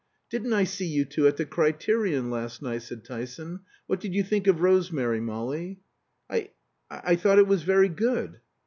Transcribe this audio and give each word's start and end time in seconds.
"Didn't 0.31 0.51
I 0.53 0.63
see 0.63 0.87
you 0.87 1.05
two 1.05 1.27
at 1.27 1.37
the 1.37 1.45
'Criterion' 1.45 2.31
last 2.31 2.63
night?" 2.63 2.81
said 2.81 3.03
Tyson. 3.05 3.59
"What 3.85 3.99
did 3.99 4.15
you 4.15 4.23
think 4.23 4.47
of 4.47 4.59
'Rosemary,' 4.59 5.21
Molly?" 5.21 5.79
"I 6.27 6.49
I 6.89 7.15
thought 7.15 7.37
it 7.37 7.45
was 7.45 7.61
very 7.61 7.87
good." 7.89 8.39